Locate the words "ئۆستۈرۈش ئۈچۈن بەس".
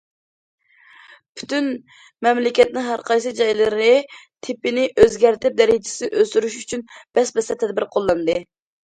6.23-7.33